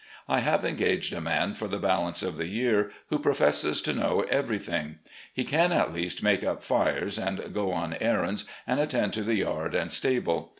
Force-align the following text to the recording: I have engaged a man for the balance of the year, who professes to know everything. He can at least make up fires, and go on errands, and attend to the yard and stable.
I 0.27 0.39
have 0.39 0.65
engaged 0.65 1.13
a 1.13 1.21
man 1.21 1.53
for 1.53 1.67
the 1.67 1.77
balance 1.77 2.23
of 2.23 2.39
the 2.39 2.47
year, 2.47 2.89
who 3.11 3.19
professes 3.19 3.83
to 3.83 3.93
know 3.93 4.25
everything. 4.31 4.95
He 5.31 5.43
can 5.43 5.71
at 5.71 5.93
least 5.93 6.23
make 6.23 6.43
up 6.43 6.63
fires, 6.63 7.19
and 7.19 7.53
go 7.53 7.71
on 7.71 7.93
errands, 8.01 8.45
and 8.65 8.79
attend 8.79 9.13
to 9.13 9.21
the 9.21 9.35
yard 9.35 9.75
and 9.75 9.91
stable. 9.91 10.49